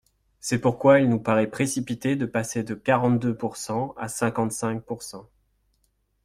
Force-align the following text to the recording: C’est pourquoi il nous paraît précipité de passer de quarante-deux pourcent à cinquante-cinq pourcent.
C’est 0.39 0.57
pourquoi 0.57 0.99
il 0.99 1.09
nous 1.11 1.19
paraît 1.19 1.45
précipité 1.45 2.15
de 2.15 2.25
passer 2.25 2.63
de 2.63 2.73
quarante-deux 2.73 3.37
pourcent 3.37 3.93
à 3.99 4.07
cinquante-cinq 4.07 4.81
pourcent. 4.81 5.29